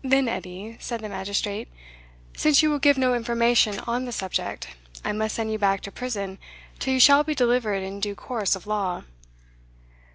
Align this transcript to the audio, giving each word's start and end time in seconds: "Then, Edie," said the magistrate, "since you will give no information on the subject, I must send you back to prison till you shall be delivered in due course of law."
"Then, 0.00 0.28
Edie," 0.28 0.78
said 0.80 1.02
the 1.02 1.10
magistrate, 1.10 1.68
"since 2.34 2.62
you 2.62 2.70
will 2.70 2.78
give 2.78 2.96
no 2.96 3.12
information 3.12 3.80
on 3.80 4.06
the 4.06 4.12
subject, 4.12 4.68
I 5.04 5.12
must 5.12 5.34
send 5.34 5.52
you 5.52 5.58
back 5.58 5.82
to 5.82 5.92
prison 5.92 6.38
till 6.78 6.94
you 6.94 7.00
shall 7.00 7.22
be 7.22 7.34
delivered 7.34 7.82
in 7.82 8.00
due 8.00 8.14
course 8.14 8.56
of 8.56 8.66
law." 8.66 9.04